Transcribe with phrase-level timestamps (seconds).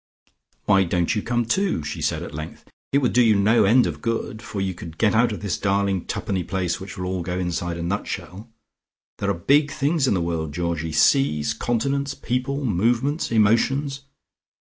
[0.65, 2.65] "Why don't you come, too?" she said at length.
[2.91, 5.59] "It would do you no end of good, for you would get out of this
[5.59, 8.49] darling two penny place which will all go inside a nut shell.
[9.19, 14.01] There are big things in the world, Georgie: seas, continents, people, movements, emotions.